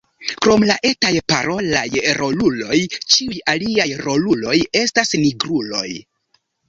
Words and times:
Krom 0.43 0.63
la 0.69 0.75
etaj 0.91 1.11
parolaj 1.33 1.83
roluloj, 2.21 2.79
ĉiuj 3.17 3.43
aliaj 3.55 3.89
roluloj 4.07 4.57
estas 4.81 5.13
nigruloj. 5.27 5.89